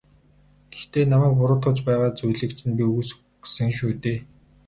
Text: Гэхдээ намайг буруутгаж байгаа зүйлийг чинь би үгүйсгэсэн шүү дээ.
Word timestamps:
Гэхдээ 0.75 1.03
намайг 1.11 1.33
буруутгаж 1.37 1.77
байгаа 1.87 2.11
зүйлийг 2.19 2.51
чинь 2.57 2.75
би 2.77 2.83
үгүйсгэсэн 2.89 3.69
шүү 3.77 3.91
дээ. 4.03 4.19